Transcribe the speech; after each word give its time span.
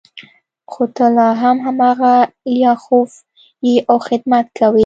خو 0.71 0.83
ته 0.95 1.05
لا 1.15 1.27
هم 1.41 1.57
هماغه 1.65 2.13
لیاخوف 2.53 3.11
یې 3.67 3.75
او 3.89 3.97
خدمت 4.07 4.45
کوې 4.57 4.79